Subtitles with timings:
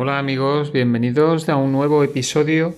[0.00, 2.72] Hola amigos, bienvenidos a un nuevo episodio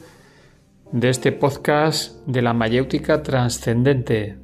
[0.90, 4.38] de este podcast de la mayéutica trascendente.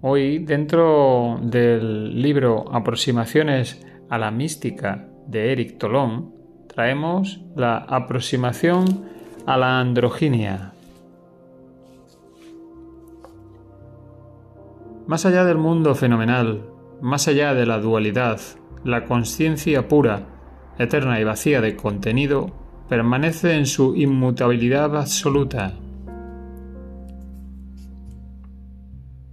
[0.00, 6.34] Hoy, dentro del libro Aproximaciones a la mística de Eric Tolón,
[6.66, 9.04] traemos la aproximación
[9.46, 10.72] a la androginia.
[15.06, 16.64] Más allá del mundo fenomenal,
[17.00, 18.40] más allá de la dualidad,
[18.82, 20.37] la conciencia pura,
[20.78, 22.52] eterna y vacía de contenido,
[22.88, 25.74] permanece en su inmutabilidad absoluta.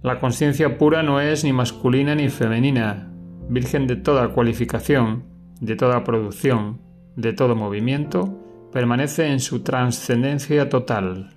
[0.02, 3.10] La conciencia pura no es ni masculina ni femenina,
[3.48, 5.24] virgen de toda cualificación,
[5.60, 6.80] de toda producción,
[7.16, 8.38] de todo movimiento,
[8.72, 11.30] permanece en su trascendencia total.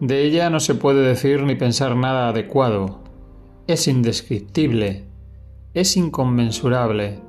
[0.00, 3.00] De ella no se puede decir ni pensar nada adecuado.
[3.66, 5.07] Es indescriptible,
[5.74, 7.20] es inconmensurable,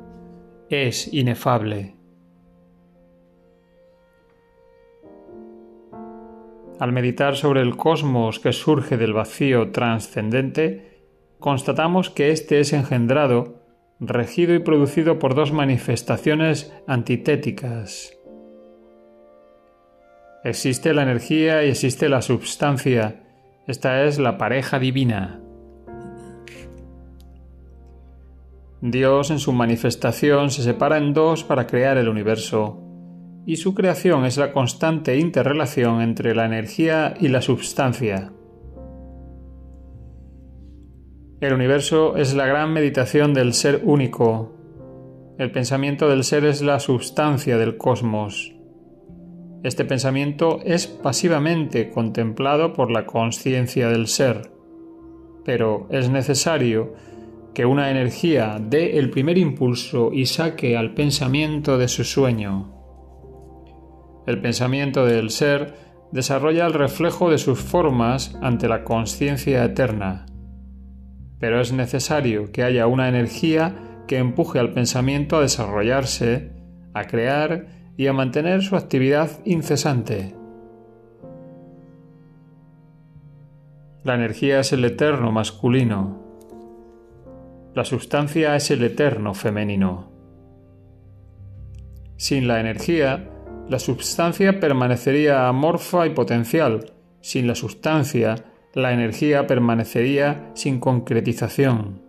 [0.69, 1.95] es inefable.
[6.79, 11.03] Al meditar sobre el cosmos que surge del vacío trascendente,
[11.39, 13.63] constatamos que éste es engendrado,
[13.99, 18.19] regido y producido por dos manifestaciones antitéticas,
[20.43, 23.23] Existe la energía y existe la substancia.
[23.67, 25.41] Esta es la pareja divina.
[28.81, 32.81] Dios en su manifestación se separa en dos para crear el universo,
[33.45, 38.31] y su creación es la constante interrelación entre la energía y la substancia.
[41.41, 44.55] El universo es la gran meditación del ser único.
[45.37, 48.55] El pensamiento del ser es la substancia del cosmos.
[49.63, 54.51] Este pensamiento es pasivamente contemplado por la conciencia del ser,
[55.43, 56.93] pero es necesario
[57.53, 62.75] que una energía dé el primer impulso y saque al pensamiento de su sueño.
[64.27, 65.73] El pensamiento del ser
[66.11, 70.25] desarrolla el reflejo de sus formas ante la conciencia eterna,
[71.39, 73.75] pero es necesario que haya una energía
[74.07, 76.51] que empuje al pensamiento a desarrollarse,
[76.93, 80.35] a crear y a mantener su actividad incesante.
[84.03, 86.28] La energía es el eterno masculino.
[87.79, 90.11] La sustancia es el eterno femenino.
[92.17, 93.29] Sin la energía,
[93.69, 96.91] la sustancia permanecería amorfa y potencial.
[97.21, 98.35] Sin la sustancia,
[98.73, 102.01] la energía permanecería sin concretización.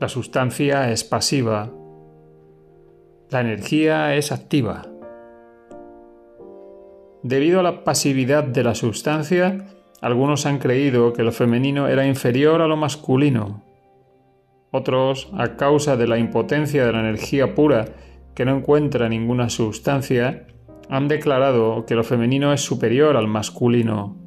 [0.00, 1.70] La sustancia es pasiva,
[3.28, 4.86] la energía es activa.
[7.22, 9.66] Debido a la pasividad de la sustancia,
[10.00, 13.65] algunos han creído que lo femenino era inferior a lo masculino.
[14.76, 17.86] Otros, a causa de la impotencia de la energía pura
[18.34, 20.46] que no encuentra ninguna sustancia,
[20.90, 24.18] han declarado que lo femenino es superior al masculino.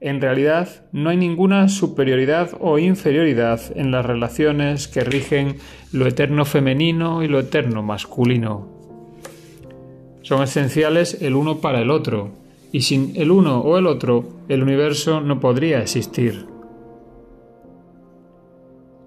[0.00, 5.58] En realidad, no hay ninguna superioridad o inferioridad en las relaciones que rigen
[5.92, 8.66] lo eterno femenino y lo eterno masculino.
[10.22, 12.32] Son esenciales el uno para el otro,
[12.72, 16.57] y sin el uno o el otro, el universo no podría existir.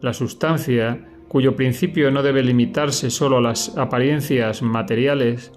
[0.02, 5.52] La sustancia, cuyo principio no debe limitarse solo a las apariencias materiales,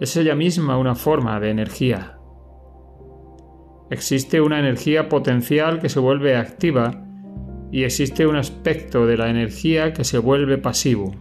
[0.00, 2.16] es ella misma una forma de energía.
[3.90, 7.04] Existe una energía potencial que se vuelve activa
[7.70, 11.14] y existe un aspecto de la energía que se vuelve pasivo.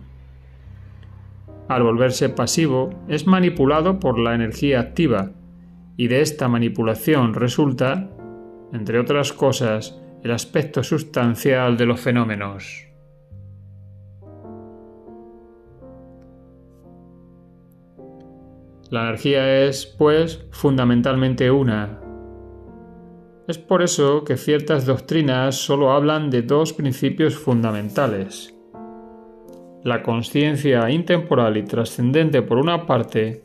[1.67, 5.31] Al volverse pasivo es manipulado por la energía activa
[5.97, 8.09] y de esta manipulación resulta,
[8.71, 12.87] entre otras cosas, el aspecto sustancial de los fenómenos.
[18.89, 21.99] La energía es, pues, fundamentalmente una,
[23.49, 28.55] es por eso que ciertas doctrinas solo hablan de dos principios fundamentales.
[29.83, 33.41] La conciencia intemporal y trascendente por una parte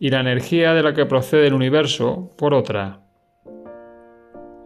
[0.00, 3.02] y la energía de la que procede el universo por otra.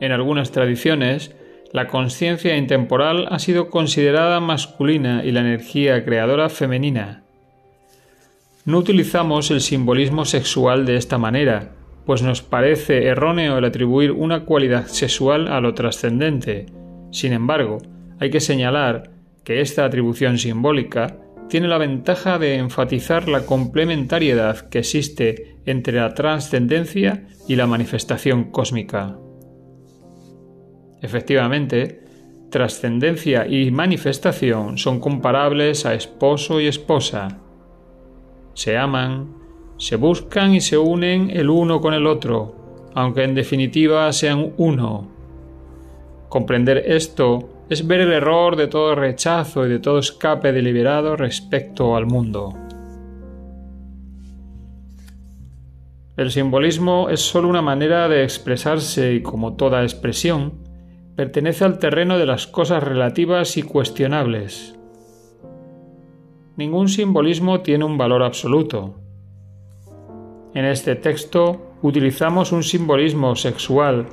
[0.00, 1.36] En algunas tradiciones,
[1.72, 7.22] la conciencia intemporal ha sido considerada masculina y la energía creadora femenina.
[8.64, 11.72] No utilizamos el simbolismo sexual de esta manera,
[12.06, 16.66] pues nos parece erróneo el atribuir una cualidad sexual a lo trascendente.
[17.10, 17.78] Sin embargo,
[18.18, 19.10] hay que señalar
[19.44, 21.18] que esta atribución simbólica
[21.48, 28.50] tiene la ventaja de enfatizar la complementariedad que existe entre la trascendencia y la manifestación
[28.50, 29.16] cósmica.
[31.00, 32.02] Efectivamente,
[32.50, 37.38] trascendencia y manifestación son comparables a esposo y esposa.
[38.54, 39.34] Se aman,
[39.76, 45.08] se buscan y se unen el uno con el otro, aunque en definitiva sean uno.
[46.28, 51.96] Comprender esto es ver el error de todo rechazo y de todo escape deliberado respecto
[51.96, 52.54] al mundo.
[56.16, 60.67] El simbolismo es sólo una manera de expresarse y como toda expresión,
[61.18, 64.78] pertenece al terreno de las cosas relativas y cuestionables.
[66.56, 69.00] Ningún simbolismo tiene un valor absoluto.
[70.54, 74.06] En este texto utilizamos un simbolismo sexual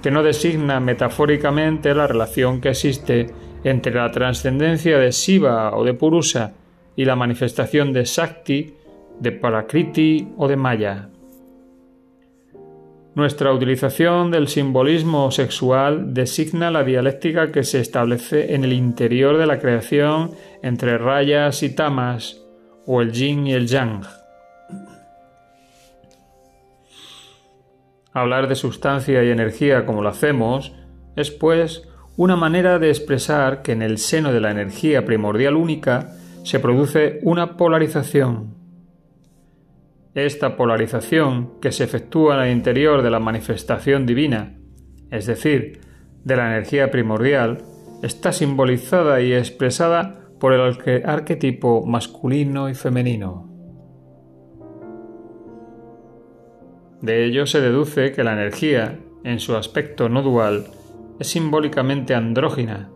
[0.00, 3.34] que no designa metafóricamente la relación que existe
[3.64, 6.54] entre la trascendencia de Shiva o de Purusa
[6.94, 8.76] y la manifestación de Shakti,
[9.18, 11.08] de Parakriti o de Maya.
[13.14, 19.46] Nuestra utilización del simbolismo sexual designa la dialéctica que se establece en el interior de
[19.46, 20.32] la creación
[20.64, 22.42] entre rayas y tamas,
[22.86, 24.02] o el yin y el yang.
[28.12, 30.72] Hablar de sustancia y energía como lo hacemos
[31.14, 36.16] es, pues, una manera de expresar que en el seno de la energía primordial única
[36.42, 38.53] se produce una polarización
[40.14, 44.56] esta polarización que se efectúa en el interior de la manifestación divina,
[45.10, 45.80] es decir,
[46.24, 47.64] de la energía primordial,
[48.02, 53.50] está simbolizada y expresada por el arquetipo masculino y femenino.
[57.00, 60.66] De ello se deduce que la energía, en su aspecto no dual,
[61.18, 62.90] es simbólicamente andrógina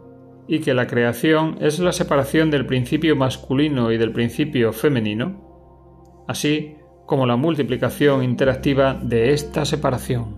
[0.46, 6.77] y que la creación es la separación del principio masculino y del principio femenino, así
[7.08, 10.36] como la multiplicación interactiva de esta separación.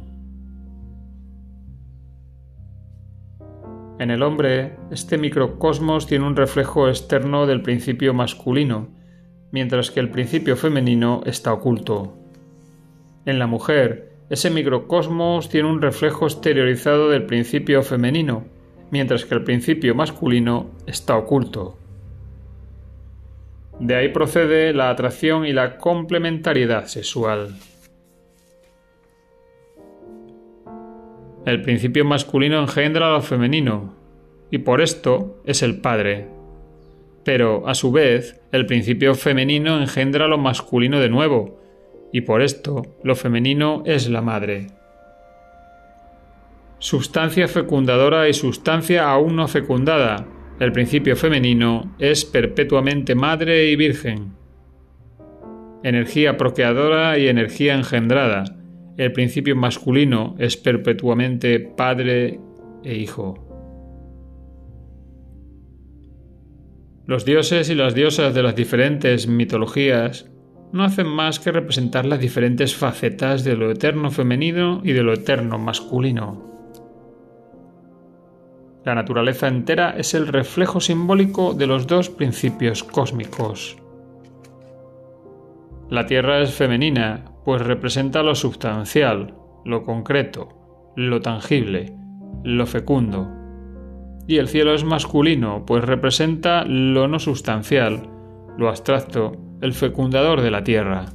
[3.99, 8.87] En el hombre, este microcosmos tiene un reflejo externo del principio masculino,
[9.51, 12.17] mientras que el principio femenino está oculto.
[13.27, 18.45] En la mujer, ese microcosmos tiene un reflejo exteriorizado del principio femenino,
[18.93, 21.77] mientras que el principio masculino está oculto.
[23.81, 27.57] De ahí procede la atracción y la complementariedad sexual.
[31.47, 33.95] El principio masculino engendra a lo femenino,
[34.51, 36.29] y por esto es el padre.
[37.25, 41.59] Pero, a su vez, el principio femenino engendra lo masculino de nuevo,
[42.13, 44.67] y por esto lo femenino es la madre.
[46.79, 50.27] Sustancia fecundadora y sustancia aún no fecundada,
[50.61, 54.35] el principio femenino es perpetuamente madre y virgen.
[55.83, 58.45] Energía procreadora y energía engendrada.
[58.99, 62.41] El principio masculino es perpetuamente padre
[62.85, 63.47] e hijo.
[67.07, 70.31] Los dioses y las diosas de las diferentes mitologías
[70.73, 75.15] no hacen más que representar las diferentes facetas de lo eterno femenino y de lo
[75.15, 76.50] eterno masculino.
[78.85, 83.77] La naturaleza entera es el reflejo simbólico de los dos principios cósmicos.
[85.91, 89.35] La Tierra es femenina, pues representa lo sustancial,
[89.65, 91.93] lo concreto, lo tangible,
[92.43, 93.29] lo fecundo.
[94.27, 98.09] Y el cielo es masculino, pues representa lo no sustancial,
[98.57, 101.07] lo abstracto, el fecundador de la Tierra.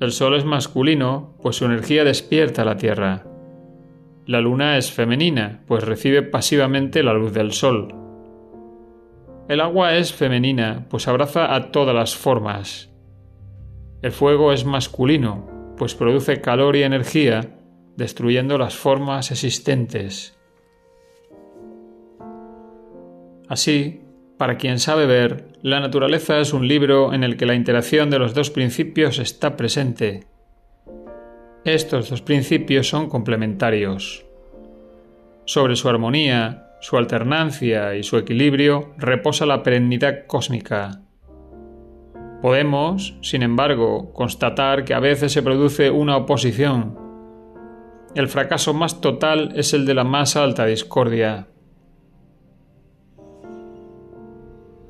[0.00, 3.27] El Sol es masculino, pues su energía despierta la Tierra.
[4.28, 7.94] La luna es femenina, pues recibe pasivamente la luz del sol.
[9.48, 12.92] El agua es femenina, pues abraza a todas las formas.
[14.02, 17.58] El fuego es masculino, pues produce calor y energía,
[17.96, 20.38] destruyendo las formas existentes.
[23.48, 24.02] Así,
[24.36, 28.18] para quien sabe ver, la naturaleza es un libro en el que la interacción de
[28.18, 30.26] los dos principios está presente
[31.74, 34.24] estos dos principios son complementarios.
[35.44, 41.02] Sobre su armonía, su alternancia y su equilibrio reposa la perennidad cósmica.
[42.42, 46.96] Podemos, sin embargo, constatar que a veces se produce una oposición.
[48.14, 51.48] El fracaso más total es el de la más alta discordia.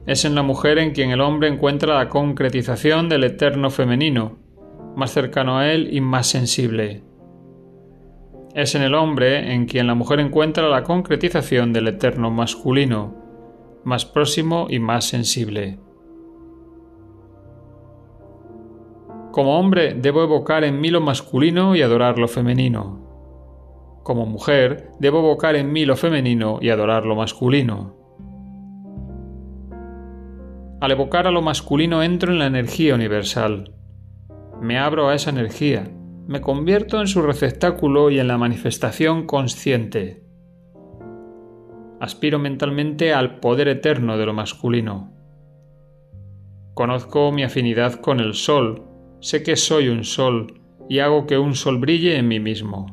[0.07, 4.39] Es en la mujer en quien el hombre encuentra la concretización del eterno femenino,
[4.99, 7.05] más cercano a él y más sensible.
[8.55, 13.15] Es en el hombre en quien la mujer encuentra la concretización del eterno masculino,
[13.85, 15.79] más próximo y más sensible.
[19.31, 24.01] Como hombre debo evocar en mí lo masculino y adorar lo femenino.
[24.03, 27.95] Como mujer, debo evocar en mí lo femenino y adorar lo masculino.
[30.81, 33.78] Al evocar a lo masculino entro en la energía universal.
[34.61, 35.91] Me abro a esa energía,
[36.27, 40.25] me convierto en su receptáculo y en la manifestación consciente.
[42.01, 45.13] Aspiro mentalmente al poder eterno de lo masculino.
[46.75, 48.85] Conozco mi afinidad con el sol,
[49.21, 52.87] sé que soy un sol y hago que un sol brille en mí mismo.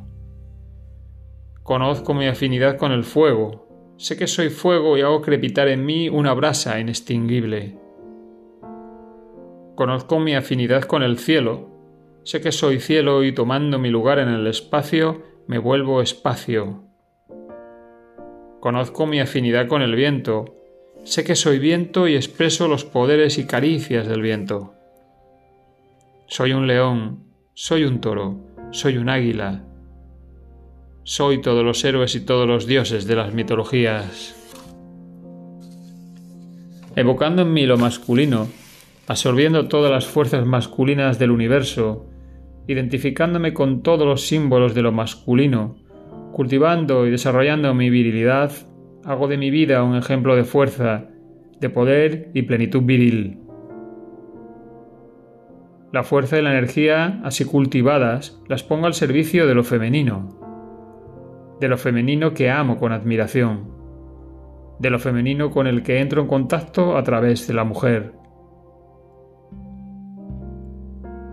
[1.63, 3.65] Conozco mi afinidad con el fuego,
[3.97, 7.79] Sé que soy fuego y hago crepitar en mí una brasa inextinguible.
[9.75, 11.69] Conozco mi afinidad con el cielo.
[12.23, 16.83] Sé que soy cielo y tomando mi lugar en el espacio, me vuelvo espacio.
[18.61, 20.55] Conozco mi afinidad con el viento.
[21.03, 24.73] Sé que soy viento y expreso los poderes y caricias del viento.
[26.27, 28.39] Soy un león, soy un toro,
[28.71, 29.65] soy un águila,
[31.03, 34.35] soy todos los héroes y todos los dioses de las mitologías.
[36.95, 38.47] Evocando en mí lo masculino,
[39.07, 42.07] absorbiendo todas las fuerzas masculinas del universo,
[42.67, 45.75] identificándome con todos los símbolos de lo masculino,
[46.31, 48.51] cultivando y desarrollando mi virilidad,
[49.03, 51.05] hago de mi vida un ejemplo de fuerza,
[51.59, 53.39] de poder y plenitud viril.
[55.93, 60.37] La fuerza y la energía, así cultivadas, las pongo al servicio de lo femenino,
[61.61, 63.71] de lo femenino que amo con admiración,
[64.79, 68.24] de lo femenino con el que entro en contacto a través de la mujer.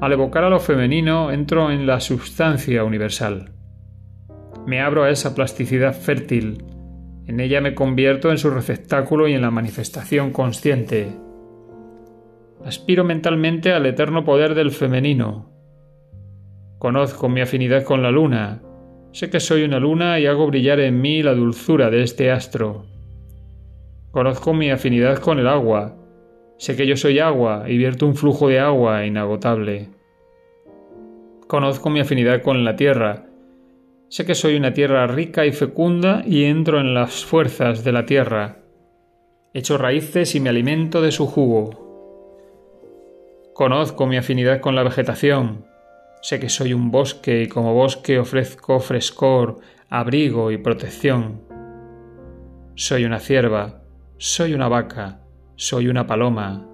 [0.03, 3.53] Al evocar a lo femenino entro en la sustancia universal.
[4.67, 6.65] Me abro a esa plasticidad fértil,
[7.29, 11.13] en ella me convierto en su receptáculo y en la manifestación consciente.
[12.65, 15.53] Aspiro mentalmente al eterno poder del femenino.
[16.81, 18.61] Conozco mi afinidad con la luna,
[19.13, 22.87] Sé que soy una luna y hago brillar en mí la dulzura de este astro.
[24.11, 26.02] Conozco mi afinidad con el agua.
[26.59, 29.89] Sé que yo soy agua y vierto un flujo de agua inagotable.
[31.47, 33.27] Conozco mi afinidad con la tierra.
[34.09, 38.07] Sé que soy una tierra rica y fecunda y entro en las fuerzas de la
[38.07, 38.59] tierra.
[39.55, 41.83] Echo raíces y me alimento de su jugo.
[43.55, 45.67] Conozco mi afinidad con la vegetación.
[46.23, 49.59] Sé que soy un bosque y como bosque ofrezco frescor,
[49.91, 51.43] abrigo y protección.
[52.75, 53.83] Soy una cierva,
[54.17, 55.22] soy una vaca,
[55.57, 56.67] soy una paloma.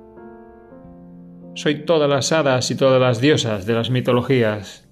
[1.54, 4.88] Soy todas las hadas y todas las diosas de las mitologías.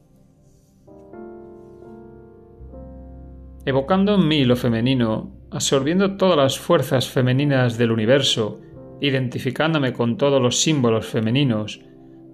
[3.65, 8.61] Evocando en mí lo femenino, absorbiendo todas las fuerzas femeninas del universo,
[9.01, 11.81] identificándome con todos los símbolos femeninos,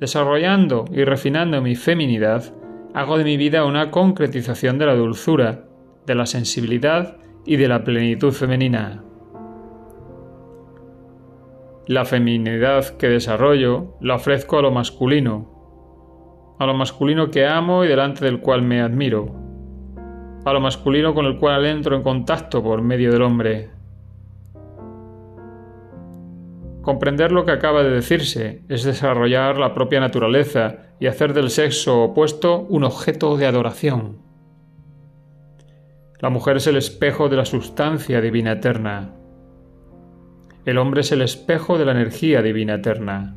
[0.00, 2.54] desarrollando y refinando mi feminidad,
[2.94, 5.64] hago de mi vida una concretización de la dulzura,
[6.06, 7.16] de la sensibilidad
[7.46, 9.04] y de la plenitud femenina.
[11.86, 17.88] La feminidad que desarrollo la ofrezco a lo masculino, a lo masculino que amo y
[17.88, 19.34] delante del cual me admiro,
[20.44, 23.70] a lo masculino con el cual entro en contacto por medio del hombre,
[26.82, 32.02] Comprender lo que acaba de decirse es desarrollar la propia naturaleza y hacer del sexo
[32.02, 34.18] opuesto un objeto de adoración.
[36.18, 39.14] La mujer es el espejo de la sustancia divina eterna.
[40.64, 43.36] El hombre es el espejo de la energía divina eterna.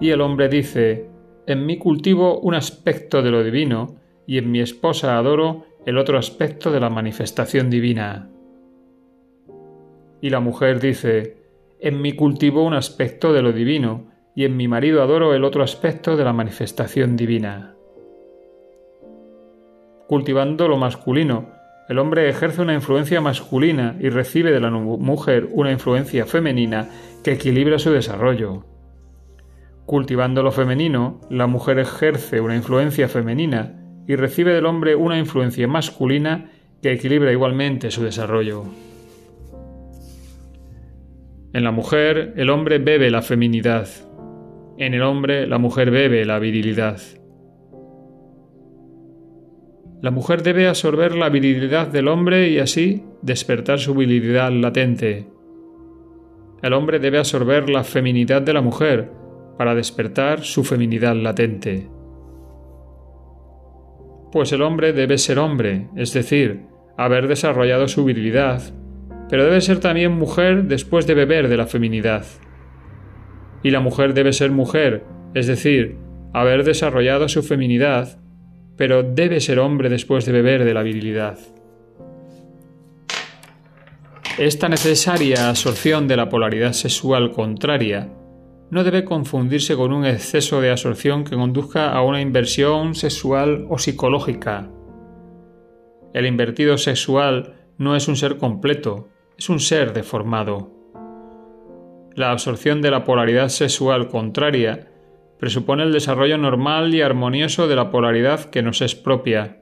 [0.00, 1.10] Y el hombre dice,
[1.46, 6.18] en mí cultivo un aspecto de lo divino y en mi esposa adoro el otro
[6.18, 8.30] aspecto de la manifestación divina.
[10.20, 11.36] Y la mujer dice,
[11.80, 15.62] en mí cultivo un aspecto de lo divino, y en mi marido adoro el otro
[15.62, 17.74] aspecto de la manifestación divina.
[20.06, 21.50] Cultivando lo masculino,
[21.90, 26.88] el hombre ejerce una influencia masculina y recibe de la mujer una influencia femenina
[27.24, 28.64] que equilibra su desarrollo.
[29.86, 33.74] Cultivando lo femenino, la mujer ejerce una influencia femenina
[34.06, 38.66] y recibe del hombre una influencia masculina que equilibra igualmente su desarrollo.
[41.52, 43.88] En la mujer el hombre bebe la feminidad,
[44.78, 47.00] en el hombre la mujer bebe la virilidad.
[50.02, 55.26] La mujer debe absorber la virilidad del hombre y así despertar su virilidad latente.
[56.62, 59.10] El hombre debe absorber la feminidad de la mujer
[59.58, 61.88] para despertar su feminidad latente.
[64.32, 66.62] Pues el hombre debe ser hombre, es decir,
[66.96, 68.62] haber desarrollado su virilidad
[69.30, 72.26] pero debe ser también mujer después de beber de la feminidad.
[73.62, 75.04] Y la mujer debe ser mujer,
[75.34, 75.96] es decir,
[76.34, 78.18] haber desarrollado su feminidad,
[78.80, 81.38] pero debe ser hombre después de beber de la virilidad.
[84.38, 88.10] Esta necesaria absorción de la polaridad sexual contraria
[88.70, 93.76] no debe confundirse con un exceso de absorción que conduzca a una inversión sexual o
[93.76, 94.70] psicológica.
[96.14, 100.70] El invertido sexual no es un ser completo, es un ser deformado.
[102.14, 104.89] La absorción de la polaridad sexual contraria
[105.40, 109.58] presupone el desarrollo normal y armonioso de la polaridad que nos es propia.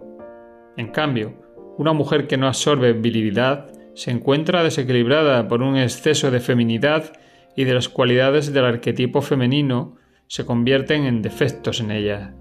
[0.77, 1.35] En cambio,
[1.79, 7.13] una mujer que no absorbe virilidad se encuentra desequilibrada por un exceso de feminidad
[7.57, 12.35] y de las cualidades del arquetipo femenino se convierten en defectos en ella.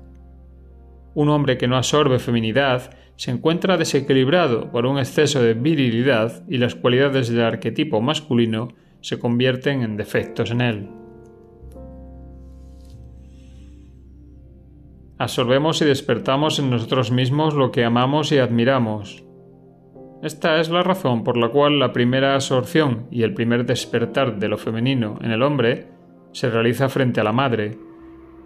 [1.14, 6.58] Un hombre que no absorbe feminidad se encuentra desequilibrado por un exceso de virilidad y
[6.58, 8.70] las cualidades del arquetipo masculino
[9.02, 10.90] se convierten en defectos en él.
[15.20, 19.24] Absorbemos y despertamos en nosotros mismos lo que amamos y admiramos.
[20.22, 24.48] Esta es la razón por la cual la primera absorción y el primer despertar de
[24.48, 25.88] lo femenino en el hombre
[26.34, 27.78] se realiza frente a la madre,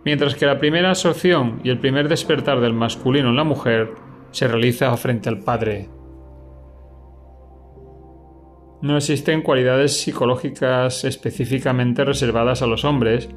[0.05, 3.93] mientras que la primera absorción y el primer despertar del masculino en la mujer
[4.31, 5.89] se realiza frente al padre.
[8.81, 13.29] No existen cualidades psicológicas específicamente reservadas a los hombres,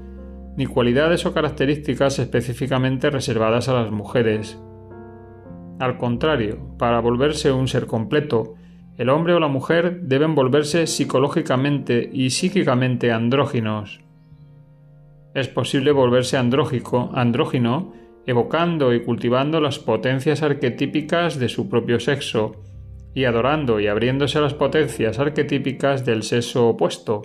[0.56, 4.58] ni cualidades o características específicamente reservadas a las mujeres.
[5.80, 8.54] Al contrario, para volverse un ser completo,
[8.96, 14.00] el hombre o la mujer deben volverse psicológicamente y psíquicamente andróginos.
[15.34, 17.92] Es posible volverse andrógico, andrógino,
[18.24, 22.62] evocando y cultivando las potencias arquetípicas de su propio sexo,
[23.14, 27.22] y adorando y abriéndose a las potencias arquetípicas del sexo opuesto,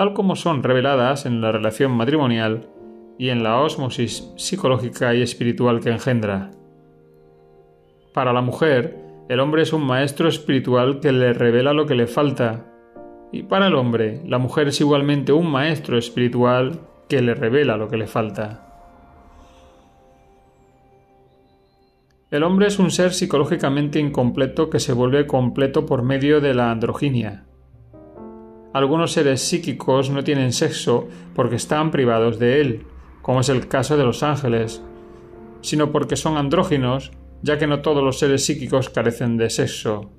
[0.00, 2.70] tal como son reveladas en la relación matrimonial
[3.18, 6.52] y en la ósmosis psicológica y espiritual que engendra.
[8.14, 8.96] Para la mujer,
[9.28, 12.64] el hombre es un maestro espiritual que le revela lo que le falta,
[13.30, 17.88] y para el hombre, la mujer es igualmente un maestro espiritual que le revela lo
[17.88, 18.94] que le falta.
[22.30, 26.70] El hombre es un ser psicológicamente incompleto que se vuelve completo por medio de la
[26.70, 27.44] androginia.
[28.72, 32.86] Algunos seres psíquicos no tienen sexo porque están privados de él,
[33.22, 34.82] como es el caso de los ángeles,
[35.60, 37.10] sino porque son andróginos
[37.42, 40.10] ya que no todos los seres psíquicos carecen de sexo.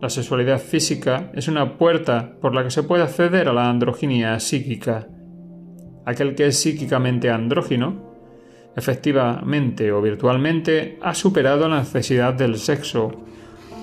[0.00, 4.38] La sexualidad física es una puerta por la que se puede acceder a la androginia
[4.40, 5.06] psíquica.
[6.04, 8.12] Aquel que es psíquicamente andrógino,
[8.74, 13.12] efectivamente o virtualmente, ha superado la necesidad del sexo.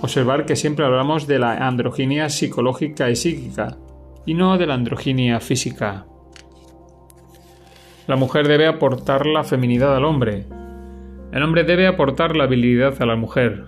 [0.02, 3.78] Observar que siempre hablamos de la androginia psicológica y psíquica,
[4.26, 6.06] y no de la androginia física.
[8.08, 10.46] La mujer debe aportar la feminidad al hombre,
[11.32, 13.66] el hombre debe aportar la habilidad a la mujer.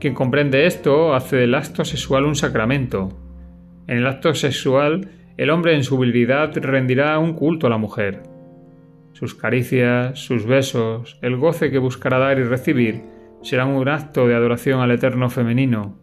[0.00, 3.10] Quien comprende esto hace del acto sexual un sacramento.
[3.86, 8.24] En el acto sexual, el hombre en su habilidad rendirá un culto a la mujer.
[9.12, 13.11] Sus caricias, sus besos, el goce que buscará dar y recibir
[13.42, 15.98] serán un acto de adoración al eterno femenino.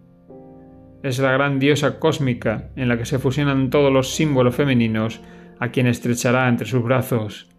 [1.03, 5.21] Es la gran diosa cósmica en la que se fusionan todos los símbolos femeninos
[5.59, 7.49] a quien estrechará entre sus brazos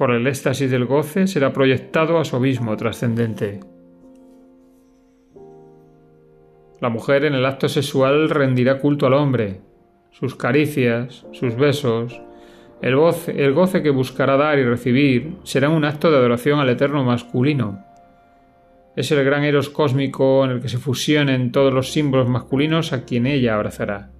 [0.00, 3.60] por el éxtasis del goce, será proyectado a su abismo trascendente.
[6.80, 9.60] La mujer en el acto sexual rendirá culto al hombre,
[10.10, 12.18] sus caricias, sus besos,
[12.80, 16.70] el goce, el goce que buscará dar y recibir será un acto de adoración al
[16.70, 17.84] eterno masculino.
[19.00, 23.06] Es el gran eros cósmico en el que se fusionen todos los símbolos masculinos a
[23.06, 24.10] quien ella abrazará.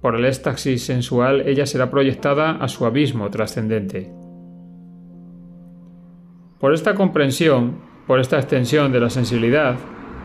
[0.00, 4.10] Por el éxtasis sensual ella será proyectada a su abismo trascendente.
[6.58, 9.76] Por esta comprensión, por esta extensión de la sensibilidad,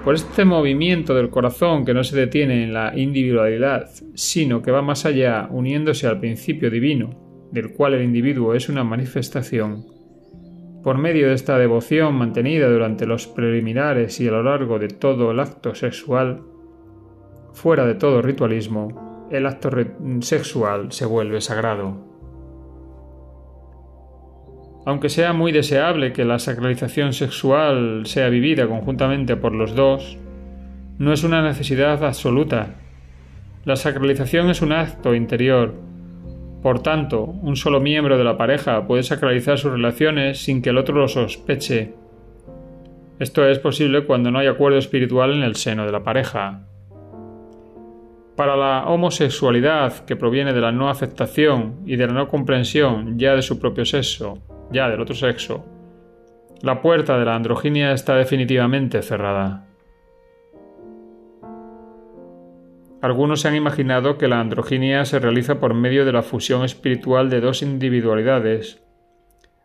[0.03, 4.81] por este movimiento del corazón que no se detiene en la individualidad, sino que va
[4.81, 7.11] más allá uniéndose al principio divino,
[7.51, 9.85] del cual el individuo es una manifestación,
[10.83, 15.31] por medio de esta devoción mantenida durante los preliminares y a lo largo de todo
[15.31, 16.41] el acto sexual,
[17.53, 19.69] fuera de todo ritualismo, el acto
[20.21, 22.11] sexual se vuelve sagrado.
[24.85, 30.17] Aunque sea muy deseable que la sacralización sexual sea vivida conjuntamente por los dos,
[30.97, 32.75] no es una necesidad absoluta.
[33.63, 35.75] La sacralización es un acto interior.
[36.61, 40.77] Por tanto, un solo miembro de la pareja puede sacralizar sus relaciones sin que el
[40.77, 41.95] otro lo sospeche.
[43.19, 46.67] Esto es posible cuando no hay acuerdo espiritual en el seno de la pareja.
[48.35, 53.35] Para la homosexualidad que proviene de la no aceptación y de la no comprensión ya
[53.35, 54.39] de su propio sexo
[54.71, 55.65] ya del otro sexo,
[56.61, 59.70] La puerta de la androginia está definitivamente cerrada.
[63.01, 67.31] Algunos se han imaginado que la androginia se realiza por medio de la fusión espiritual
[67.31, 68.79] de dos individualidades.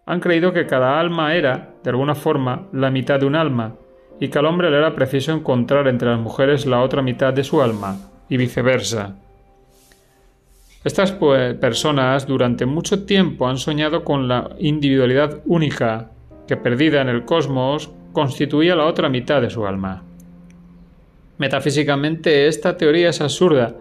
[0.06, 3.74] Han creído que cada alma era, de alguna forma, la mitad de un alma,
[4.18, 7.44] y que al hombre le era preciso encontrar entre las mujeres la otra mitad de
[7.44, 7.98] su alma,
[8.30, 9.16] y viceversa.
[10.82, 16.10] Estas personas durante mucho tiempo han soñado con la individualidad única,
[16.46, 20.04] que perdida en el cosmos constituía la otra mitad de su alma.
[21.38, 23.76] Metafísicamente esta teoría es absurda,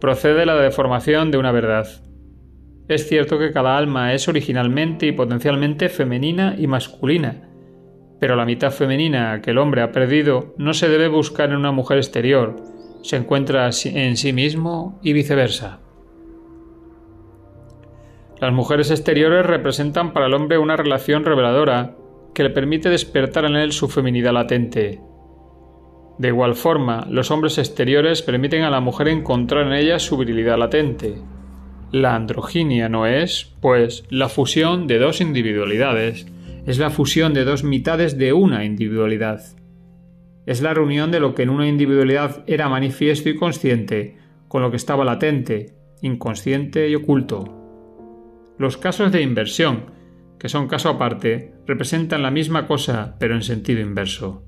[0.00, 1.86] procede de la deformación de una verdad.
[2.88, 7.48] Es cierto que cada alma es originalmente y potencialmente femenina y masculina,
[8.18, 11.70] pero la mitad femenina que el hombre ha perdido no se debe buscar en una
[11.70, 12.56] mujer exterior,
[13.02, 15.80] se encuentra en sí mismo y viceversa.
[18.40, 21.96] Las mujeres exteriores representan para el hombre una relación reveladora
[22.34, 25.00] que le permite despertar en él su feminidad latente,
[26.18, 30.58] de igual forma, los hombres exteriores permiten a la mujer encontrar en ella su virilidad
[30.58, 31.14] latente.
[31.92, 36.26] La androginia no es, pues, la fusión de dos individualidades,
[36.66, 39.40] es la fusión de dos mitades de una individualidad.
[40.44, 44.16] Es la reunión de lo que en una individualidad era manifiesto y consciente,
[44.48, 47.54] con lo que estaba latente, inconsciente y oculto.
[48.58, 49.92] Los casos de inversión,
[50.38, 54.47] que son caso aparte, representan la misma cosa, pero en sentido inverso.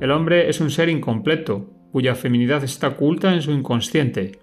[0.00, 4.40] El hombre es un ser incompleto, cuya feminidad está oculta en su inconsciente,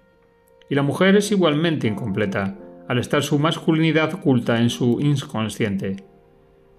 [0.70, 5.96] y la mujer es igualmente incompleta, al estar su masculinidad oculta en su inconsciente.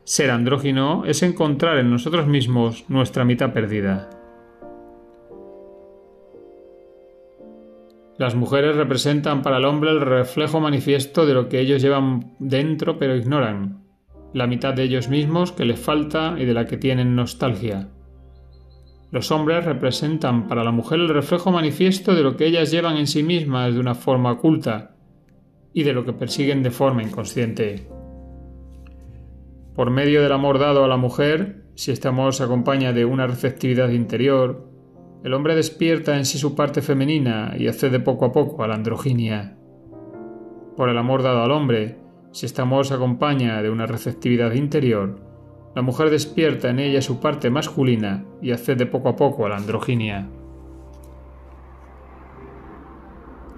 [0.06, 4.10] Ser andrógino es encontrar en nosotros mismos nuestra mitad perdida.
[8.18, 12.98] Las mujeres representan para el hombre el reflejo manifiesto de lo que ellos llevan dentro
[12.98, 13.84] pero ignoran,
[14.34, 17.90] la mitad de ellos mismos que les falta y de la que tienen nostalgia.
[19.12, 23.08] Los hombres representan para la mujer el reflejo manifiesto de lo que ellas llevan en
[23.08, 24.96] sí mismas de una forma oculta
[25.74, 27.88] y de lo que persiguen de forma inconsciente.
[29.74, 33.26] Por medio del amor dado a la mujer, si este amor se acompaña de una
[33.26, 34.68] receptividad interior,
[35.24, 38.76] el hombre despierta en sí su parte femenina y accede poco a poco a la
[38.76, 39.58] androginia.
[40.78, 41.98] Por el amor dado al hombre,
[42.32, 45.29] si este amor se acompaña de una receptividad interior,
[45.76, 49.58] la mujer despierta en ella su parte masculina y accede poco a poco a la
[49.58, 50.28] androginia.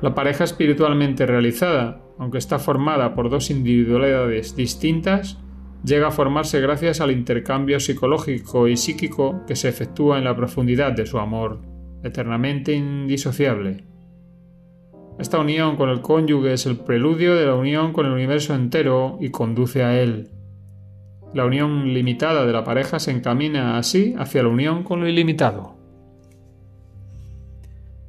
[0.01, 5.37] La pareja espiritualmente realizada, aunque está formada por dos individualidades distintas,
[5.83, 10.91] llega a formarse gracias al intercambio psicológico y psíquico que se efectúa en la profundidad
[10.91, 11.61] de su amor,
[12.03, 13.85] eternamente indisociable.
[15.19, 19.17] Esta unión con el cónyuge es el preludio de la unión con el universo entero
[19.21, 20.29] y conduce a él.
[21.33, 25.75] La unión limitada de la pareja se encamina así hacia la unión con lo ilimitado.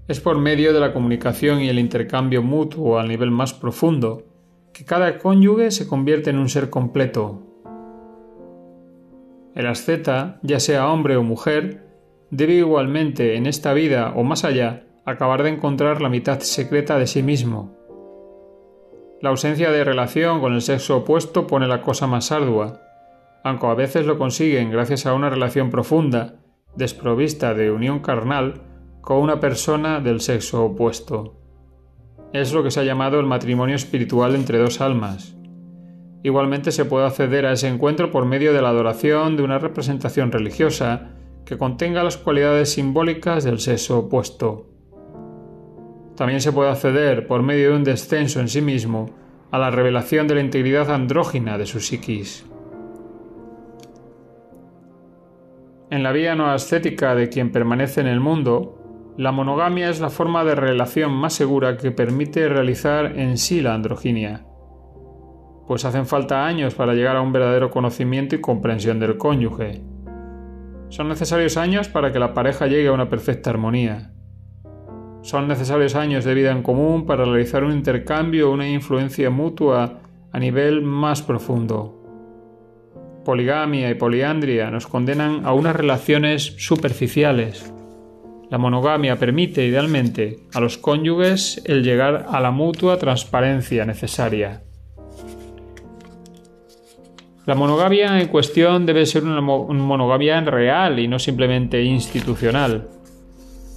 [0.09, 4.25] Es por medio de la comunicación y el intercambio mutuo al nivel más profundo
[4.73, 7.43] que cada cónyuge se convierte en un ser completo.
[9.55, 11.87] El asceta, ya sea hombre o mujer,
[12.31, 17.07] debe igualmente en esta vida o más allá acabar de encontrar la mitad secreta de
[17.07, 17.77] sí mismo.
[19.21, 22.81] La ausencia de relación con el sexo opuesto pone la cosa más ardua,
[23.44, 26.40] aunque a veces lo consiguen gracias a una relación profunda,
[26.76, 28.62] desprovista de unión carnal,
[29.00, 31.38] con una persona del sexo opuesto.
[32.33, 35.37] Es lo que se ha llamado el matrimonio espiritual entre dos almas.
[36.22, 40.31] Igualmente se puede acceder a ese encuentro por medio de la adoración de una representación
[40.31, 41.11] religiosa
[41.44, 44.68] que contenga las cualidades simbólicas del sexo opuesto.
[46.16, 49.11] También se puede acceder por medio de un descenso en sí mismo
[49.50, 52.46] a la revelación de la integridad andrógina de su psiquis.
[55.92, 60.09] En la vía no ascética de quien permanece en el mundo, la monogamia es la
[60.09, 64.46] forma de relación más segura que permite realizar en sí la androginia,
[65.66, 69.83] pues hacen falta años para llegar a un verdadero conocimiento y comprensión del cónyuge.
[70.88, 74.14] Son necesarios años para que la pareja llegue a una perfecta armonía.
[75.20, 80.00] Son necesarios años de vida en común para realizar un intercambio una influencia mutua
[80.33, 82.02] a nivel más profundo
[83.25, 87.73] poligamia y poliandria nos condenan a unas relaciones superficiales.
[88.51, 94.63] La monogamia permite idealmente a los cónyuges el llegar a la mutua transparencia necesaria.
[97.47, 102.89] La monogamia en cuestión debe ser una monogamia real y no simplemente institucional.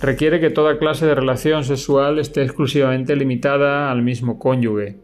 [0.02, 4.98] Requiere que toda clase de relación sexual esté exclusivamente limitada al mismo cónyuge.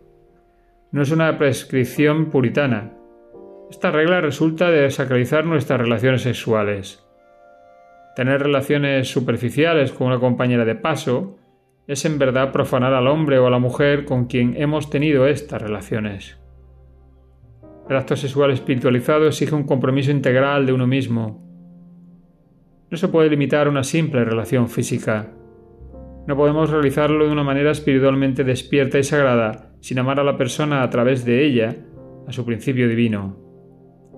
[0.92, 2.92] No es una prescripción puritana,
[3.72, 7.08] Esta regla resulta de desacralizar nuestras relaciones sexuales.
[8.18, 11.38] Tener relaciones superficiales con una compañera de paso
[11.88, 15.62] es en verdad profanar al hombre o a la mujer con quien hemos tenido estas
[15.62, 16.38] relaciones.
[17.90, 21.42] El acto sexual espiritualizado exige un compromiso integral de uno mismo.
[22.90, 25.32] No se puede limitar a una simple relación física.
[26.28, 30.84] No podemos realizarlo de una manera espiritualmente despierta y sagrada sin amar a la persona
[30.84, 31.74] a través de ella,
[32.28, 33.51] a su principio divino.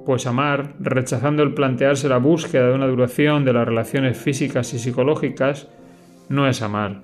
[0.06, 4.80] Pues amar, rechazando el plantearse la búsqueda de una duración de las relaciones físicas y
[4.80, 5.70] psicológicas,
[6.28, 7.04] no es amar.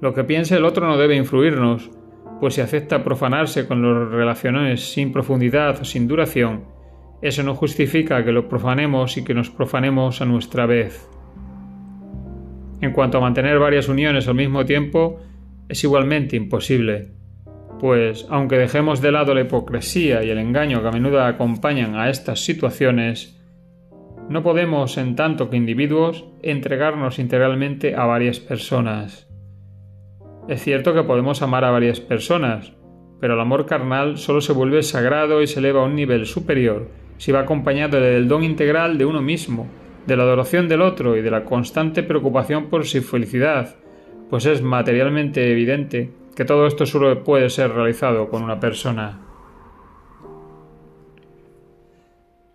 [0.00, 1.90] Lo que piense el otro no debe influirnos,
[2.40, 6.64] pues si acepta profanarse con las relaciones sin profundidad o sin duración,
[7.20, 11.08] eso no justifica que lo profanemos y que nos profanemos a nuestra vez.
[12.80, 15.18] En cuanto a mantener varias uniones al mismo tiempo,
[15.68, 17.17] es igualmente imposible,
[17.80, 22.10] pues aunque dejemos de lado la hipocresía y el engaño que a menudo acompañan a
[22.10, 23.38] estas situaciones,
[24.28, 29.28] no podemos, en tanto que individuos, entregarnos integralmente a varias personas.
[30.48, 32.72] Es cierto que podemos amar a varias personas,
[33.20, 36.88] pero el amor carnal solo se vuelve sagrado y se eleva a un nivel superior
[37.18, 39.66] si va acompañado del don integral de uno mismo,
[40.06, 43.76] de la adoración del otro y de la constante preocupación por su felicidad,
[44.30, 49.18] pues es materialmente evidente que todo esto solo puede ser realizado con una persona.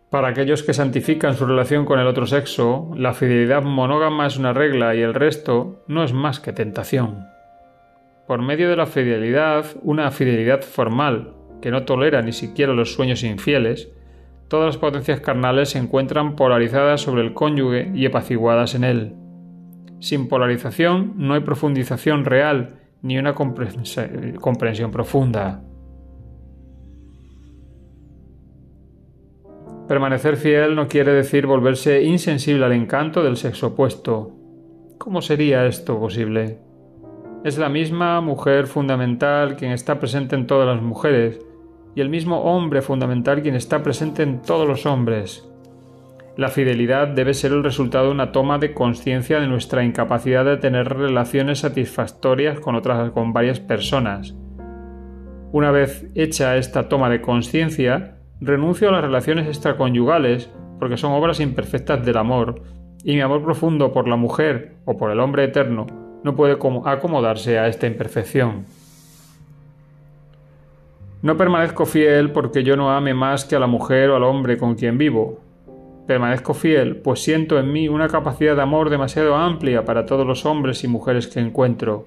[0.09, 4.53] Para aquellos que santifican su relación con el otro sexo, la fidelidad monógama es una
[4.53, 7.33] regla y el resto no es más que tentación
[8.27, 13.23] por medio de la fidelidad, una fidelidad formal, que no tolera ni siquiera los sueños
[13.23, 13.91] infieles,
[14.47, 19.15] todas las potencias carnales se encuentran polarizadas sobre el cónyuge y apaciguadas en él.
[19.99, 25.61] Sin polarización no hay profundización real ni una comprensión profunda.
[29.87, 34.31] Permanecer fiel no quiere decir volverse insensible al encanto del sexo opuesto.
[34.97, 36.57] ¿Cómo sería esto posible?
[37.43, 41.41] Es la misma mujer fundamental quien está presente en todas las mujeres
[41.95, 45.47] y el mismo hombre fundamental quien está presente en todos los hombres.
[46.35, 50.57] La fidelidad debe ser el resultado de una toma de conciencia de nuestra incapacidad de
[50.57, 54.33] tener relaciones satisfactorias con otras con varias personas.
[55.51, 61.39] Una vez hecha esta toma de conciencia, renuncio a las relaciones extraconyugales porque son obras
[61.39, 62.63] imperfectas del amor,
[63.03, 65.85] y mi amor profundo por la mujer o por el hombre eterno
[66.23, 68.65] no puede acomodarse a esta imperfección.
[71.21, 74.57] No permanezco fiel porque yo no ame más que a la mujer o al hombre
[74.57, 75.42] con quien vivo.
[76.07, 80.45] Permanezco fiel pues siento en mí una capacidad de amor demasiado amplia para todos los
[80.45, 82.05] hombres y mujeres que encuentro.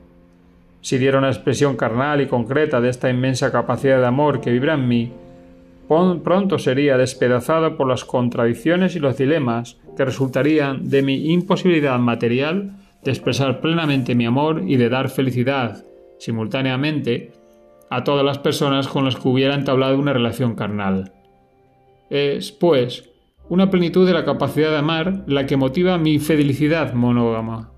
[0.82, 4.74] Si diera una expresión carnal y concreta de esta inmensa capacidad de amor que vibra
[4.74, 5.12] en mí,
[5.88, 12.76] pronto sería despedazado por las contradicciones y los dilemas que resultarían de mi imposibilidad material
[13.02, 15.84] de expresar plenamente mi amor y de dar felicidad,
[16.18, 17.32] simultáneamente,
[17.88, 21.12] a todas las personas con las que hubiera entablado una relación carnal.
[22.10, 23.08] Es, pues,
[23.48, 27.72] una plenitud de la capacidad de amar la que motiva mi felicidad monógama.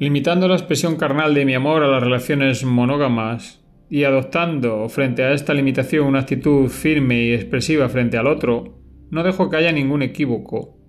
[0.00, 5.32] Limitando la expresión carnal de mi amor a las relaciones monógamas y adoptando frente a
[5.32, 10.02] esta limitación una actitud firme y expresiva frente al otro, no dejo que haya ningún
[10.02, 10.82] equívoco,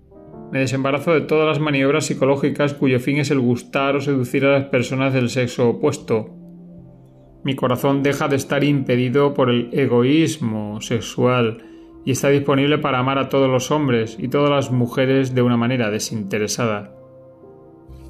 [0.54, 4.52] me desembarazo de todas las maniobras psicológicas cuyo fin es el gustar o seducir a
[4.52, 6.30] las personas del sexo opuesto.
[7.42, 11.73] Mi corazón deja de estar impedido por el egoísmo sexual
[12.04, 15.56] y está disponible para amar a todos los hombres y todas las mujeres de una
[15.56, 16.94] manera desinteresada.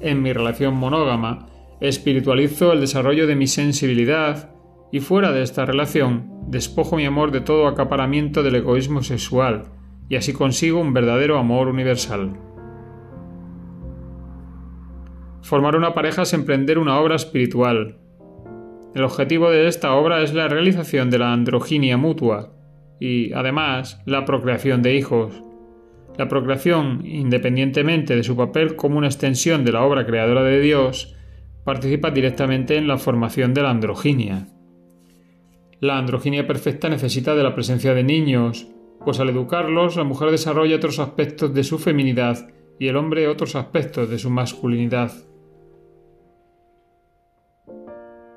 [0.01, 1.47] En mi relación monógama,
[1.79, 4.51] espiritualizo el desarrollo de mi sensibilidad
[4.91, 9.63] y fuera de esta relación despojo mi amor de todo acaparamiento del egoísmo sexual
[10.09, 12.37] y así consigo un verdadero amor universal.
[15.41, 17.99] Formar una pareja es emprender una obra espiritual.
[18.93, 22.55] El objetivo de esta obra es la realización de la androginia mutua
[22.99, 25.43] y, además, la procreación de hijos.
[26.17, 31.15] La procreación, independientemente de su papel como una extensión de la obra creadora de Dios,
[31.65, 34.47] participa directamente en la formación de la androginia.
[35.81, 38.67] La androginia perfecta necesita de la presencia de niños,
[39.03, 43.55] pues al educarlos la mujer desarrolla otros aspectos de su feminidad y el hombre otros
[43.55, 45.11] aspectos de su masculinidad.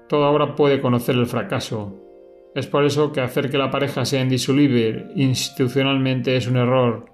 [0.09, 2.08] Toda obra puede conocer el fracaso.
[2.55, 7.07] Es por eso que hacer que la pareja sea indisoluble institucionalmente es un error.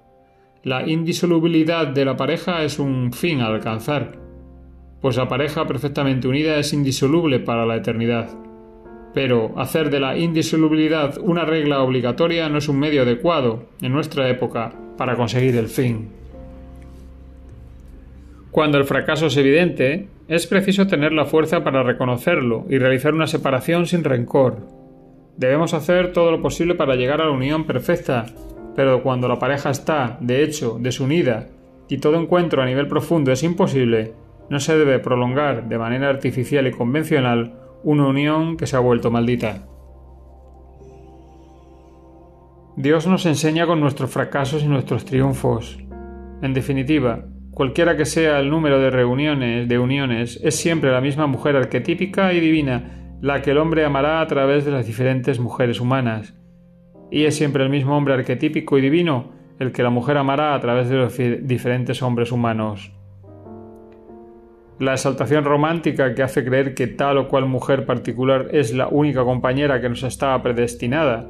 [0.63, 4.19] La indisolubilidad de la pareja es un fin a alcanzar,
[5.03, 8.31] pues la pareja perfectamente unida es indisoluble para la eternidad.
[9.13, 14.29] Pero hacer de la indisolubilidad una regla obligatoria no es un medio adecuado en nuestra
[14.31, 16.09] época para conseguir el fin.
[18.51, 23.27] Cuando el fracaso es evidente, es preciso tener la fuerza para reconocerlo y realizar una
[23.27, 24.84] separación sin rencor.
[25.37, 28.27] Debemos hacer todo lo posible para llegar a la unión perfecta,
[28.77, 31.49] pero cuando la pareja está, de hecho, desunida
[31.89, 34.15] y todo encuentro a nivel profundo es imposible,
[34.49, 39.11] no se debe prolongar de manera artificial y convencional una unión que se ha vuelto
[39.11, 39.67] maldita.
[42.77, 45.79] Dios nos enseña con nuestros fracasos y nuestros triunfos.
[46.43, 51.27] En definitiva, cualquiera que sea el número de reuniones, de uniones, es siempre la misma
[51.27, 55.81] mujer arquetípica y divina, la que el hombre amará a través de las diferentes mujeres
[55.81, 56.35] humanas.
[57.11, 60.61] Y es siempre el mismo hombre arquetípico y divino el que la mujer amará a
[60.61, 62.93] través de los diferentes hombres humanos.
[64.79, 69.25] La exaltación romántica que hace creer que tal o cual mujer particular es la única
[69.25, 71.27] compañera que nos estaba predestinada,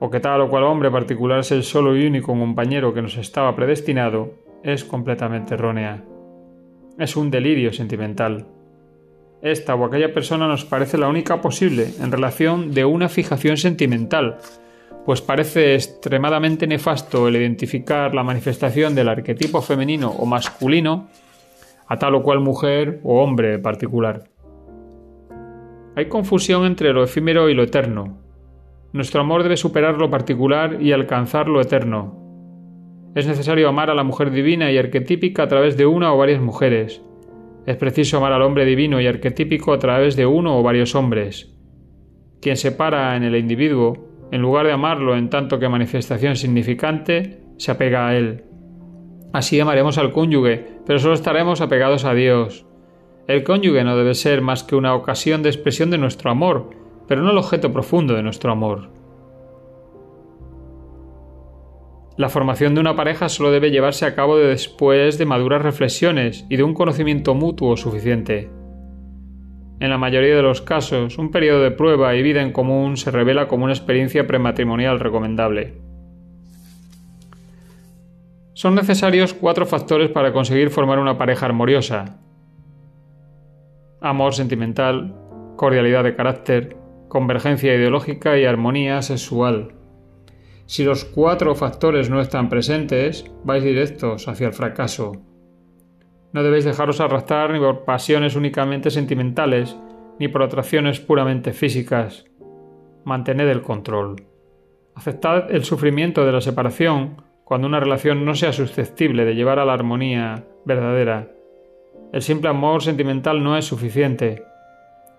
[0.00, 3.16] o que tal o cual hombre particular es el solo y único compañero que nos
[3.16, 6.04] estaba predestinado, es completamente errónea.
[6.98, 8.53] Es un delirio sentimental.
[9.44, 14.38] Esta o aquella persona nos parece la única posible en relación de una fijación sentimental,
[15.04, 21.08] pues parece extremadamente nefasto el identificar la manifestación del arquetipo femenino o masculino
[21.86, 24.24] a tal o cual mujer o hombre particular.
[25.94, 28.16] Hay confusión entre lo efímero y lo eterno.
[28.94, 33.12] Nuestro amor debe superar lo particular y alcanzar lo eterno.
[33.14, 36.40] Es necesario amar a la mujer divina y arquetípica a través de una o varias
[36.40, 37.02] mujeres.
[37.66, 41.54] Es preciso amar al hombre divino y arquetípico a través de uno o varios hombres.
[42.40, 47.40] Quien se para en el individuo, en lugar de amarlo en tanto que manifestación significante,
[47.56, 48.44] se apega a él.
[49.32, 52.66] Así amaremos al cónyuge, pero solo estaremos apegados a Dios.
[53.26, 56.70] El cónyuge no debe ser más que una ocasión de expresión de nuestro amor,
[57.08, 58.90] pero no el objeto profundo de nuestro amor.
[62.16, 66.56] La formación de una pareja solo debe llevarse a cabo después de maduras reflexiones y
[66.56, 68.50] de un conocimiento mutuo suficiente.
[69.80, 73.10] En la mayoría de los casos, un periodo de prueba y vida en común se
[73.10, 75.74] revela como una experiencia prematrimonial recomendable.
[78.52, 82.20] Son necesarios cuatro factores para conseguir formar una pareja armoniosa.
[84.00, 85.16] Amor sentimental,
[85.56, 86.76] cordialidad de carácter,
[87.08, 89.83] convergencia ideológica y armonía sexual.
[90.66, 95.12] Si los cuatro factores no están presentes, vais directos hacia el fracaso.
[96.32, 99.76] No debéis dejaros arrastrar ni por pasiones únicamente sentimentales,
[100.18, 102.24] ni por atracciones puramente físicas.
[103.04, 104.26] Mantened el control.
[104.94, 109.64] Aceptad el sufrimiento de la separación cuando una relación no sea susceptible de llevar a
[109.64, 111.30] la armonía verdadera.
[112.12, 114.44] El simple amor sentimental no es suficiente.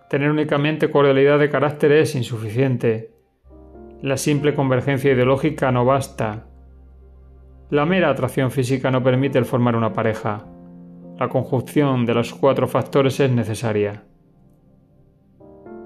[0.10, 3.15] Tener únicamente cordialidad de carácter es insuficiente.
[4.02, 6.48] La simple convergencia ideológica no basta.
[7.70, 10.46] La mera atracción física no permite el formar una pareja.
[11.20, 14.04] La conjunción de los cuatro factores es necesaria.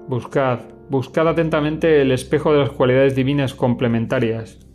[0.08, 4.66] Buscad, buscad atentamente el espejo de las cualidades divinas complementarias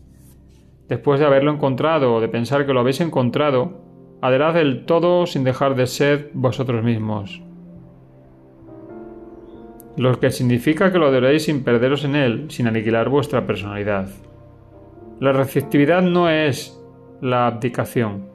[0.88, 3.82] Después de haberlo encontrado o de pensar que lo habéis encontrado,
[4.21, 7.41] adherad el todo sin dejar de ser vosotros mismos.
[9.97, 14.10] Lo que significa que lo adoréis sin perderos en él, sin aniquilar vuestra personalidad.
[15.19, 16.77] La receptividad no es
[17.21, 18.27] la abdicación.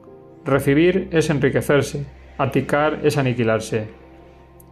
[0.43, 2.07] Recibir es enriquecerse,
[2.39, 3.89] abdicar es aniquilarse.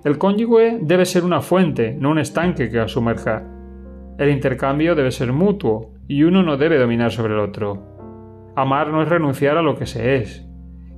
[0.03, 3.43] El cónyuge debe ser una fuente, no un estanque que os sumerja.
[4.17, 8.51] El intercambio debe ser mutuo, y uno no debe dominar sobre el otro.
[8.55, 10.45] Amar no es renunciar a lo que se es.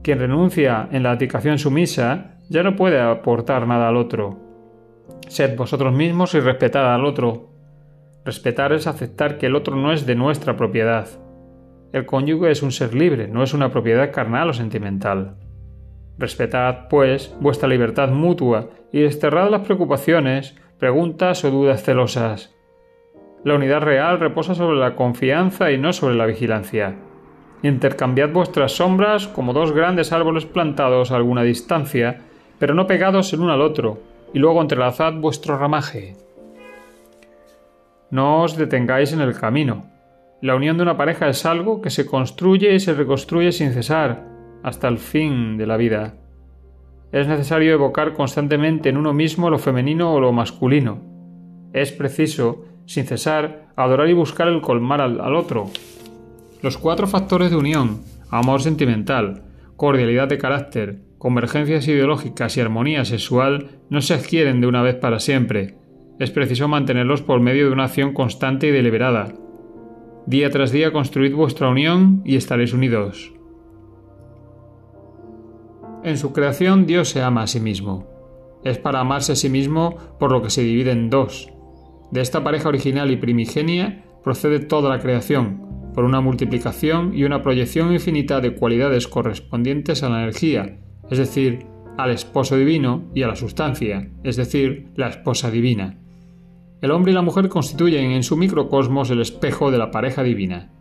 [0.04, 4.50] Quien renuncia en la abdicación sumisa ya no puede aportar nada al otro.
[5.27, 7.49] Sed vosotros mismos y respetad al otro.
[8.25, 11.07] Respetar es aceptar que el otro no es de nuestra propiedad.
[11.93, 15.38] El cónyuge es un ser libre, no es una propiedad carnal o sentimental.
[16.17, 22.56] Respetad, pues, vuestra libertad mutua y desterrad las preocupaciones, preguntas o dudas celosas.
[23.43, 26.96] La unidad real reposa sobre la confianza y no sobre la vigilancia.
[27.63, 32.21] Intercambiad vuestras sombras como dos grandes árboles plantados a alguna distancia,
[32.60, 34.00] pero no pegados el uno al otro,
[34.34, 36.15] y luego entrelazad vuestro ramaje.
[38.10, 39.86] No os detengáis en el camino.
[40.42, 44.27] La unión de una pareja es algo que se construye y se reconstruye sin cesar,
[44.63, 46.15] hasta el fin de la vida.
[47.12, 51.00] Es necesario evocar constantemente en uno mismo lo femenino o lo masculino.
[51.73, 55.69] Es preciso sin cesar, adorar y buscar el colmar al, al otro.
[56.62, 59.44] Los cuatro factores de unión, amor sentimental,
[59.75, 65.19] cordialidad de carácter, convergencias ideológicas y armonía sexual no se adquieren de una vez para
[65.19, 65.78] siempre.
[66.17, 69.32] es preciso mantenerlos por medio de una acción constante y deliberada.
[70.26, 73.34] Día tras día construid vuestra unión y estaréis unidos.
[76.04, 78.08] En su creación Dios se ama a sí mismo.
[78.63, 81.54] Es para amarse a sí mismo por lo que se divide en dos.
[82.10, 87.44] De esta pareja original y primigenia procede toda la creación, por una multiplicación y una
[87.44, 90.80] proyección infinita de cualidades correspondientes a la energía,
[91.12, 95.99] es decir, al esposo divino y a la sustancia, es decir, la esposa divina.
[96.81, 100.71] El hombre y la mujer constituyen en su microcosmos el espejo de la pareja divina.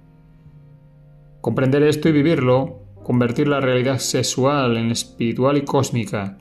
[1.40, 6.38] Comprender esto y vivirlo, convertir la realidad sexual en espiritual y cósmica,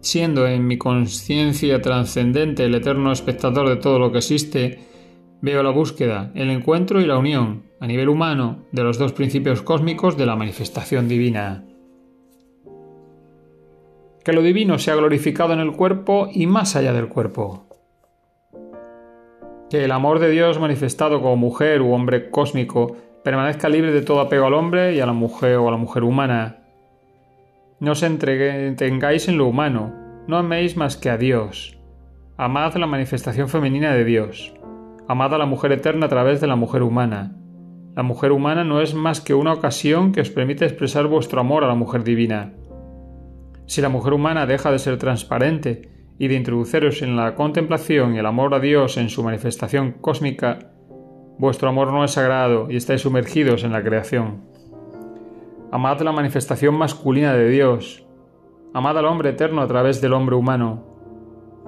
[0.00, 4.78] siendo en mi conciencia trascendente el eterno espectador de todo lo que existe,
[5.40, 9.62] veo la búsqueda, el encuentro y la unión, a nivel humano, de los dos principios
[9.62, 11.64] cósmicos de la manifestación divina
[14.24, 17.66] que lo divino sea glorificado en el cuerpo y más allá del cuerpo.
[19.70, 24.20] Que el amor de Dios manifestado como mujer u hombre cósmico permanezca libre de todo
[24.20, 26.58] apego al hombre y a la mujer o a la mujer humana.
[27.80, 29.94] No os entretengáis en lo humano,
[30.26, 31.78] no améis más que a Dios.
[32.36, 34.54] Amad la manifestación femenina de Dios.
[35.06, 37.34] Amad a la mujer eterna a través de la mujer humana.
[37.94, 41.64] La mujer humana no es más que una ocasión que os permite expresar vuestro amor
[41.64, 42.52] a la mujer divina.
[43.68, 48.18] Si la mujer humana deja de ser transparente y de introduciros en la contemplación y
[48.18, 50.72] el amor a Dios en su manifestación cósmica,
[51.38, 54.42] vuestro amor no es sagrado y estáis sumergidos en la creación.
[55.70, 58.06] Amad la manifestación masculina de Dios.
[58.72, 60.86] Amad al hombre eterno a través del hombre humano.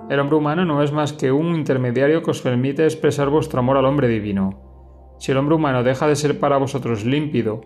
[0.08, 3.76] El hombre humano no es más que un intermediario que os permite expresar vuestro amor
[3.76, 5.14] al hombre divino.
[5.18, 7.60] Si el hombre humano deja de ser para vosotros límpido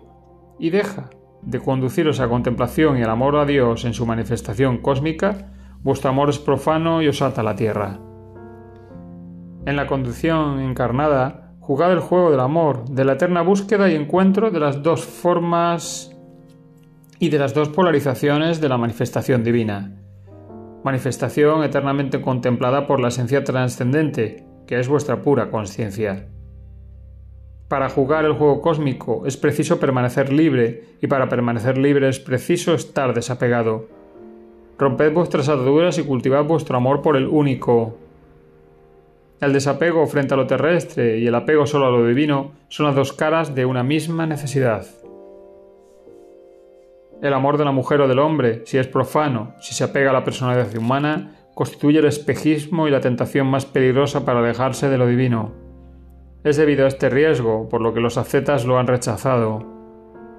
[0.59, 1.09] y deja
[1.45, 5.51] de conduciros a contemplación y al amor a Dios en su manifestación cósmica,
[5.83, 7.99] vuestro amor es profano y os ata la tierra.
[9.65, 14.51] En la conducción encarnada, jugad el juego del amor, de la eterna búsqueda y encuentro
[14.51, 16.15] de las dos formas
[17.19, 19.95] y de las dos polarizaciones de la manifestación divina.
[20.83, 26.27] Manifestación eternamente contemplada por la esencia trascendente, que es vuestra pura conciencia.
[27.67, 32.75] Para jugar el juego cósmico es preciso permanecer libre y para permanecer libre es preciso
[32.75, 33.87] estar desapegado.
[34.77, 37.97] Romped vuestras ataduras y cultivad vuestro amor por el único.
[39.41, 42.95] El desapego frente a lo terrestre y el apego solo a lo divino son las
[42.95, 44.85] dos caras de una misma necesidad.
[47.23, 50.13] El amor de la mujer o del hombre, si es profano, si se apega a
[50.13, 55.07] la personalidad humana, constituye el espejismo y la tentación más peligrosa para alejarse de lo
[55.07, 55.64] divino.
[56.45, 59.65] Es debido a este riesgo por lo que los ascetas lo han rechazado.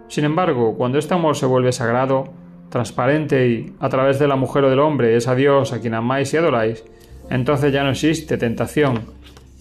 [0.08, 2.28] Sin embargo, cuando este amor se vuelve sagrado,
[2.70, 5.94] transparente y, a través de la mujer o del hombre, es a Dios a quien
[5.94, 6.84] amáis y adoráis,
[7.28, 9.00] entonces ya no existe tentación,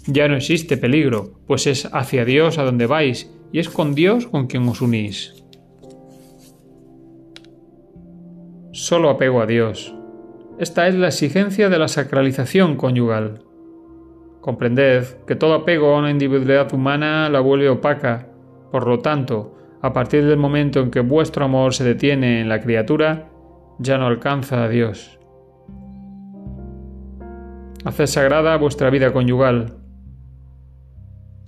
[0.06, 4.28] ya no existe peligro, pues es hacia Dios a donde vais y es con Dios
[4.28, 5.44] con quien os unís.
[8.72, 9.96] Solo apego a Dios.
[10.60, 13.45] Esta es la exigencia de la sacralización conyugal.
[14.46, 18.28] Comprended que todo apego a una individualidad humana la vuelve opaca.
[18.72, 22.62] Por lo tanto, a partir del momento en que vuestro amor se detiene en la
[22.62, 23.28] criatura,
[23.80, 25.18] ya no alcanza a Dios.
[27.86, 29.78] Haced sagrada vuestra vida conyugal.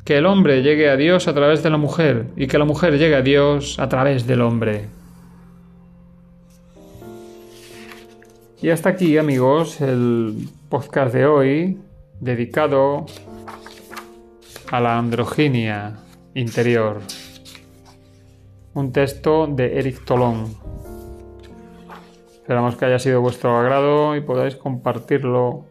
[0.03, 2.97] Que el hombre llegue a Dios a través de la mujer y que la mujer
[2.97, 4.87] llegue a Dios a través del hombre.
[8.59, 11.77] Y hasta aquí amigos el podcast de hoy
[12.19, 13.05] dedicado
[14.71, 15.99] a la androginia
[16.33, 17.01] interior.
[18.73, 20.55] Un texto de Eric Tolón.
[22.33, 25.65] Esperamos que haya sido vuestro agrado y podáis compartirlo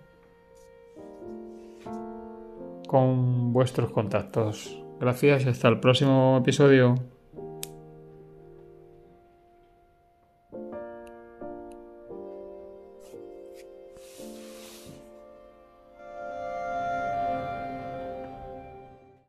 [2.87, 4.83] con vuestros contactos.
[5.01, 7.16] Gracias y hasta el próximo episodio.